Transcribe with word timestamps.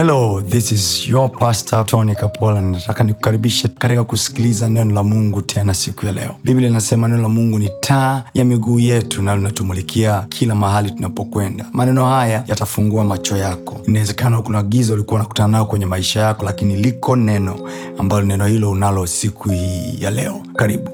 hello 0.00 0.40
this 0.40 0.72
is 0.72 1.08
your 1.08 1.28
pastor 1.30 1.86
tony 1.86 2.14
kapola. 2.14 2.60
Nataka 2.60 3.04
nikukaribishe 3.04 3.68
katika 3.68 4.04
kusikiliza 4.04 4.68
neno 4.68 4.94
la 4.94 5.02
mungu 5.02 5.42
tena 5.42 5.74
siku 5.74 6.06
ya 6.06 6.12
leo. 6.12 6.36
Biblia 6.44 6.68
inasema 6.68 7.08
neno 7.08 7.22
la 7.22 7.28
mungu 7.28 7.58
ni 7.58 7.70
taa 7.80 8.24
ya 8.34 8.44
miguu 8.44 8.80
yetu 8.80 9.22
na 9.22 9.36
linatumulikia 9.36 10.26
kila 10.28 10.54
mahali 10.54 10.90
tunapokwenda. 10.90 11.66
Maneno 11.72 12.06
haya 12.06 12.44
yatafungua 12.46 13.04
macho 13.04 13.36
yako. 13.36 13.80
Inawezekana 13.88 14.42
kuna 14.42 14.62
giza 14.62 14.94
ulikuwa 14.94 15.20
unakutana 15.20 15.48
nao 15.48 15.66
kwenye 15.66 15.86
maisha 15.86 16.20
yako 16.20 16.44
lakini 16.44 16.76
liko 16.76 17.16
neno 17.16 17.70
ambalo 17.98 18.22
neno 18.22 18.46
hilo 18.46 18.70
unalo 18.70 19.06
siku 19.06 19.48
hii 19.50 19.96
ya 20.00 20.10
leo. 20.10 20.42
Karibu. 20.56 20.90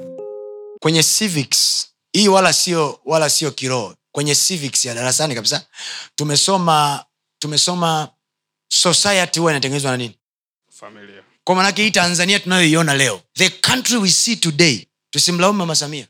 Kwenye 0.80 1.02
civics 1.02 1.86
hii 2.12 2.28
wala 2.28 2.52
sio 2.52 2.98
wala 3.04 3.30
sio 3.30 3.50
kiroho. 3.50 3.94
Kwenye 4.12 4.34
civics 4.34 4.84
ya 4.84 4.94
darasani 4.94 5.34
kabisa 5.34 5.62
tumesoma 6.16 7.04
tumesoma 7.38 8.08
society 8.68 9.40
huwa 9.40 9.52
inatengenezwa 9.52 9.90
na 9.90 9.96
nini? 9.96 10.14
Familia. 10.80 11.22
Kwa 11.44 11.54
maanake 11.54 11.82
hii 11.82 11.90
tanzania 11.90 12.40
tunayoiona 12.40 12.94
leo 12.94 13.20
the 13.34 13.50
country 13.50 13.96
we 13.96 14.10
see 14.10 14.36
today 14.36 14.86
tusimlaumu 15.10 15.58
mama 15.58 15.74
samia. 15.76 16.06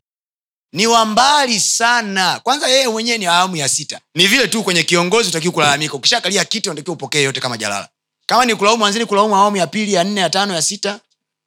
Ni 0.73 0.87
wa 0.87 1.05
mbali 1.05 1.59
sana. 1.59 2.39
Kwanza 2.39 2.67
yeye 2.67 2.87
mwenyewe 2.87 3.17
ni 3.17 3.25
awamu 3.25 3.55
ya 3.55 3.69
sita. 3.69 3.99
Ni 4.15 4.27
vile 4.27 4.47
tu 4.47 4.63
kwenye 4.63 4.83
kiongozi 4.83 5.29
utakiwa 5.29 5.53
kulalamika. 5.53 5.93
Ukishakalia 5.93 6.45
kiti 6.45 6.69
unatakiwa 6.69 6.93
upokee 6.93 7.21
yote 7.23 7.39
kama 7.39 7.57
jalala. 7.57 7.89
Kama 8.25 8.45
ni 8.45 8.55
kulaumu 8.55 8.85
anzini 8.85 9.05
kulaumu 9.05 9.35
awamu 9.35 9.57
ya 9.57 9.67
pili 9.67 9.93
ya 9.93 10.03
nne 10.03 10.21
ya 10.21 10.29
tano 10.29 10.53
ya 10.53 10.61
sita. 10.61 10.99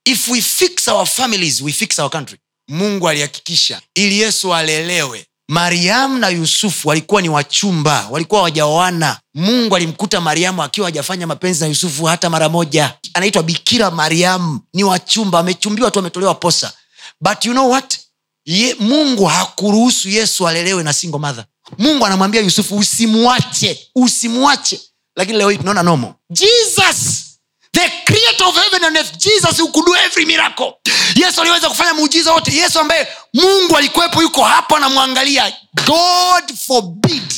If 0.04 0.28
we 0.28 0.40
fix 0.40 0.88
our 0.88 1.06
families 1.06 1.60
we 1.60 1.72
fix 1.72 1.98
our 1.98 2.10
country. 2.10 2.38
Mungu 2.68 3.08
alihakikisha 3.08 3.80
ili 3.94 4.20
yesu 4.20 4.54
alelewe 4.54 5.26
mariamu 5.50 6.18
na 6.18 6.28
yusufu 6.28 6.88
walikuwa 6.88 7.22
ni 7.22 7.28
wachumba 7.28 8.06
walikuwa 8.10 8.42
wajaoana 8.42 9.18
mungu 9.34 9.76
alimkuta 9.76 10.20
mariamu 10.20 10.62
akiwa 10.62 10.86
hajafanya 10.86 11.26
mapenzi 11.26 11.60
na 11.60 11.66
yusufu 11.66 12.04
hata 12.04 12.30
mara 12.30 12.48
moja. 12.48 12.94
Anaitwa 13.14 13.42
bikira 13.42 13.90
mariamu 13.90 14.60
ni 14.74 14.84
wachumba 14.84 15.38
amechumbiwa 15.38 15.90
tu 15.90 15.98
ametolewa 15.98 16.34
posa. 16.34 16.72
But 17.20 17.44
you 17.44 17.52
know 17.52 17.70
what? 17.70 17.98
Ye, 18.44 18.74
mungu 18.80 19.24
hakuruhusu 19.24 20.08
yesu 20.08 20.48
alelewe 20.48 20.82
na 20.82 20.92
singo 20.92 21.18
madha 21.18 21.44
mungu 21.78 22.06
anamwambia 22.06 22.40
yusufu 22.40 22.76
usimwache 22.76 23.88
usimwache. 23.94 24.80
Lakini 25.16 25.38
leo 25.38 25.50
hii 25.50 25.56
tunaona 25.58 25.82
nomo 25.82 26.14
jesus 26.30 27.24
the 27.72 27.90
creator 28.04 28.44
of 28.46 28.56
heaven 28.56 28.84
and 28.84 28.96
earth 28.96 29.16
jesus 29.18 29.58
who 29.60 29.68
could 29.72 29.86
do 29.86 29.94
every 29.94 30.26
miracle 30.26 30.72
yesu 31.14 31.40
aliweza 31.40 31.68
kufanya 31.68 31.94
muujiza 31.94 32.32
wote 32.32 32.52
yesu 32.56 32.80
ambaye 32.80 33.08
mungu 33.34 33.76
alikuwepo 33.76 34.22
yuko 34.22 34.44
hapo 34.44 34.76
anamwangalia 34.76 35.52
god 35.86 36.54
forbid 36.66 37.32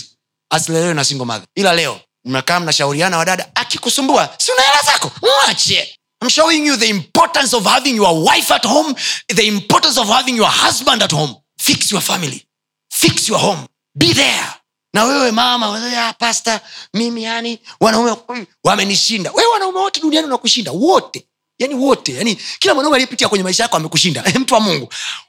asilelewe 0.51 0.95
na 0.95 1.05
single 1.05 1.27
mother 1.27 1.47
ila 1.55 1.75
leo 1.75 2.01
mnakaa 2.25 2.61
mnashauriana 2.61 3.19
wadada 3.19 3.51
akikusumbua 3.55 4.35
si 4.39 4.53
una 4.53 4.63
hela 4.63 4.83
zako 4.93 5.13
mwache 5.23 5.99
I'm 6.23 6.31
showing 6.31 6.67
you 6.67 6.77
the 6.77 6.89
importance 6.89 7.57
of 7.57 7.65
having 7.65 7.97
your 7.97 8.15
wife 8.31 8.55
at 8.55 8.65
home, 8.65 8.95
the 9.27 9.43
importance 9.47 9.99
of 10.01 10.09
having 10.09 10.37
your 10.37 10.51
husband 10.51 11.03
at 11.03 11.11
home. 11.13 11.35
Fix 11.59 11.91
your 11.91 12.01
family. 12.01 12.47
Fix 12.93 13.29
your 13.29 13.41
home. 13.41 13.67
Be 13.99 14.13
there. 14.15 14.55
Na 14.95 15.05
wewe 15.05 15.31
mama 15.31 15.71
wewe, 15.71 15.97
ah, 15.99 16.13
pasta 16.13 16.61
mimi 16.95 17.23
yani 17.23 17.59
wanaume 17.81 18.17
wamenishinda. 18.65 19.33
Wewe 19.33 19.53
wanaume 19.53 19.79
wote 19.79 20.01
duniani 20.01 20.27
unakushinda 20.27 20.73
wote. 20.73 21.27
Yani 21.59 21.75
wote 21.75 22.15
yani 22.15 22.39
kila 22.59 22.75
mwanaume 22.75 22.97
aliyepitia 22.97 23.29
kwenye 23.29 23.45
maisha 23.45 23.63
yako 23.63 23.77
amekushinda. 23.77 24.25
Mtu 24.41 24.55
wa 24.55 24.61
mungu. 24.61 24.89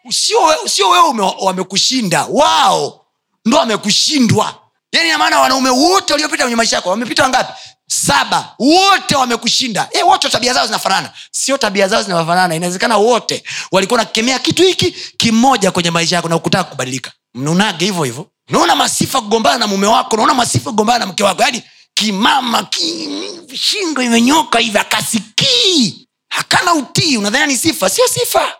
Sio 0.09 0.39
sio 0.65 0.89
wewe 0.89 1.33
wamekushinda. 1.39 2.25
Wao 2.29 3.05
ndo 3.45 3.57
wamekushindwa. 3.57 4.55
Yani 4.91 5.09
namaana 5.09 5.39
wanaume 5.39 5.69
wote 5.69 6.13
waliopita 6.13 6.43
kwenye 6.43 6.55
maisha 6.55 6.75
yako 6.75 6.89
wamepita 6.89 7.23
wangapi? 7.23 7.53
Saba. 7.87 8.55
Wote 8.59 9.15
wamekushinda. 9.15 9.89
E, 9.91 10.03
wote 10.03 10.29
tabia 10.29 10.53
zao 10.53 10.65
zinafanana. 10.65 11.11
Sio 11.31 11.57
tabia 11.57 11.87
zao 11.87 12.03
zinafanana. 12.03 12.55
Inawezekana 12.55 12.97
wote 12.97 13.43
walikuwa 13.71 13.99
nakemea 13.99 14.39
kitu 14.39 14.63
hiki 14.63 14.91
kimoja 14.91 15.71
kwenye 15.71 15.91
maisha 15.91 16.15
yako 16.15 16.29
na 16.29 16.35
ukutaka 16.35 16.63
kubadilika. 16.63 17.11
Mnunage 17.33 17.85
hivyo 17.85 18.03
hivyo 18.03 18.27
unaona 18.49 18.75
masifa 18.75 19.21
kugombana 19.21 19.57
na 19.57 19.67
mume 19.67 19.87
wako 19.87 20.17
naona 20.17 20.33
masifa 20.33 20.69
kugombana 20.69 20.99
na 20.99 21.05
mke 21.05 21.23
wako. 21.23 21.41
Yaani 21.41 21.63
kimama 21.93 22.63
ki, 22.63 23.09
shingo 23.55 24.01
imenyoka 24.01 24.59
hivi 24.59 24.77
akasikii. 24.77 26.07
Hakana 26.29 26.73
utii 26.73 27.17
unadhania 27.17 27.47
ni 27.47 27.57
sifa? 27.57 27.89
Sio 27.89 28.07
sifa. 28.07 28.53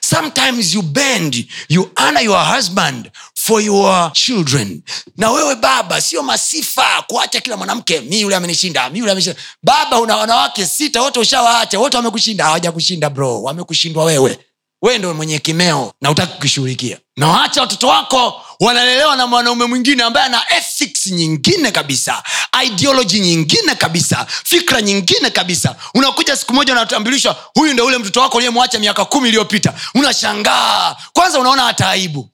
Sometimes 0.00 0.74
you 0.74 0.82
bend 0.82 1.46
you 1.68 1.90
honor 1.96 2.22
your 2.24 2.44
husband 2.56 3.10
for 3.34 3.62
your 3.62 4.12
children. 4.12 4.82
Na 5.16 5.30
wewe 5.30 5.54
baba 5.56 6.00
sio 6.00 6.22
masifa 6.22 7.02
kuacha 7.08 7.40
kila 7.40 7.56
mwanamke 7.56 8.00
mi 8.00 8.20
yule 8.20 8.36
amenishinda 8.36 8.90
mi 8.90 8.98
yule 8.98 9.10
amenishinda. 9.12 9.40
Baba 9.62 10.00
una 10.00 10.16
wanawake 10.16 10.66
sita 10.66 11.02
wote 11.02 11.20
ushawaacha 11.20 11.78
wote 11.78 11.96
wamekushinda 11.96 12.44
hawajakushinda 12.44 13.10
bro 13.10 13.42
wamekushindwa 13.42 14.04
wewe 14.04 14.38
wewe 14.82 14.98
ndo 14.98 15.14
mwenye 15.14 15.38
kimeo 15.38 15.92
na 16.00 16.10
utaki 16.10 16.32
kukishughulikia. 16.32 16.98
Na 17.16 17.28
watoto 17.28 17.88
wako 17.88 18.42
wanalelewa 18.60 19.16
na 19.16 19.26
mwanaume 19.26 19.64
mwingine 19.64 20.02
ambaye 20.02 20.26
ana 20.26 20.42
ethics 20.56 21.06
nyingine 21.06 21.70
kabisa 21.70 22.22
ideology 22.64 23.20
nyingine 23.20 23.74
kabisa 23.74 24.26
fikra 24.44 24.82
nyingine 24.82 25.30
kabisa. 25.30 25.76
Unakuja 25.94 26.36
siku 26.36 26.52
moja 26.54 26.72
unatambulishwa 26.72 27.36
huyu 27.54 27.72
ndo 27.74 27.86
ule 27.86 27.98
mtoto 27.98 28.20
wako 28.20 28.36
uliyemwacha 28.36 28.78
miaka 28.78 29.04
kumi 29.04 29.28
iliyopita. 29.28 29.74
Unashangaa. 29.94 30.96
Kwanza 31.12 31.38
unaona 31.40 31.62
hata 31.62 31.88
aibu. 31.90 32.30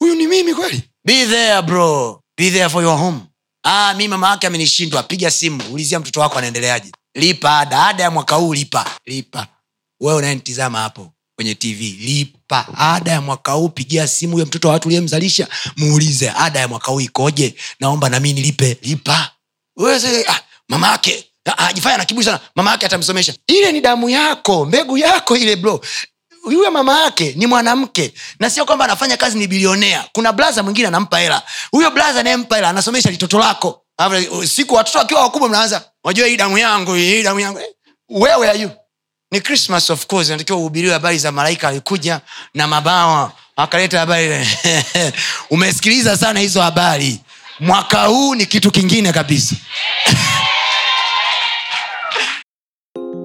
Huyu 0.00 0.14
ni 0.14 0.26
mimi 0.26 0.54
kweli? 0.54 0.82
Be 1.04 1.26
there 1.26 1.62
bro. 1.62 2.20
Be 2.38 2.50
there 2.50 2.68
for 2.68 2.82
your 2.82 2.98
home. 2.98 3.20
Ah, 3.64 3.94
mi 3.94 4.08
mama 4.08 4.28
yake 4.30 4.46
amenishindwa. 4.46 5.02
Piga 5.02 5.30
simu 5.30 5.62
ulizia 5.72 6.00
mtoto 6.00 6.20
wako 6.20 6.38
anaendeleaje? 6.38 6.92
Lipa. 7.14 7.58
Ada 7.58 8.02
ya 8.02 8.10
mwaka 8.10 8.36
huu 8.36 8.54
lipa. 8.54 8.86
Lipa. 9.06 9.46
Wewe 10.00 10.18
unayenitizama 10.18 10.80
hapo 10.80 11.12
kwenye 11.42 11.54
tv 11.54 11.96
lipa 12.00 12.66
ada 12.78 13.10
ya 13.12 13.20
mwaka 13.20 13.52
huu 13.52 13.68
pigia 13.68 14.08
simu 14.08 14.32
huyo 14.32 14.46
mtoto 14.46 14.68
wa 14.68 14.74
watu 14.74 14.88
uliyemzalisha. 14.88 15.48
Muulize 15.76 16.30
ada 16.30 16.60
ya 16.60 16.68
mwaka 16.68 16.90
huu 16.92 17.00
ikoje? 17.00 17.54
Naomba 17.80 18.08
nami 18.08 18.32
nilipe. 18.32 18.76
Lipa. 18.82 19.30
Ah, 20.28 20.40
mama 20.68 20.88
yake. 20.90 21.24
Ah, 21.46 21.66
ajifanya 21.66 21.96
na 21.96 22.04
kiburi 22.04 22.24
sana. 22.24 22.40
Mama 22.54 22.70
yake 22.70 22.86
atamsomesha. 22.86 23.34
Ile 23.46 23.72
ni 23.72 23.80
damu 23.80 24.10
yako 24.10 24.64
mbegu 24.64 24.98
yako 24.98 25.36
ile 25.36 25.56
bro. 25.56 25.80
Yule 26.50 26.70
mama 26.70 27.00
yake 27.00 27.32
ni 27.36 27.46
mwanamke 27.46 28.14
na 28.38 28.50
sio 28.50 28.64
kwamba 28.64 28.84
anafanya 28.84 29.16
kazi 29.16 29.38
ni 29.38 29.46
bilionea. 29.46 30.04
Kuna 30.12 30.32
blaza 30.32 30.62
mwingine 30.62 30.88
anampa 30.88 31.18
hela. 31.18 31.42
Huyo 31.70 31.90
blaza 31.90 32.20
anayempa 32.20 32.56
hela 32.56 32.68
anasomesha 32.68 33.10
litoto 33.10 33.38
lako. 33.38 33.82
Siku 34.48 34.74
watoto 34.74 34.98
wakiwa 34.98 35.20
wakubwa 35.20 35.48
mnaanza 35.48 35.82
wajua 36.04 36.26
hii 36.26 36.36
damu 36.36 36.58
yangu 36.58 36.94
hii 36.94 37.22
damu 37.22 37.40
yangu. 37.40 37.58
Eh, 37.58 37.66
wewe 38.10 38.50
ayu 38.50 38.70
ni 39.32 39.40
christmas 39.40 39.90
of 39.90 40.06
course. 40.06 40.28
Natakiwa 40.30 40.58
uhubiriwe 40.58 40.92
habari 40.92 41.18
za 41.18 41.32
malaika 41.32 41.68
alikuja 41.68 42.20
na 42.54 42.66
mabawa. 42.66 43.32
Akaleta 43.56 43.98
habari. 43.98 44.46
Umesikiliza 45.50 46.16
sana 46.16 46.40
hizo 46.40 46.62
habari. 46.62 47.20
Mwaka 47.60 48.04
huu 48.04 48.34
ni 48.34 48.46
kitu 48.46 48.70
kingine 48.70 49.12
kabisa 49.12 49.56